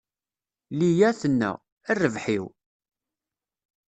Liya 0.77 1.09
tenna: 1.19 1.51
A 1.89 1.91
rrbeḥ-iw! 1.93 2.45